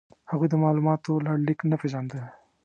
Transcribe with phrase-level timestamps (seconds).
[0.31, 2.21] هغوی د مالوماتو لړلیک نه پېژانده.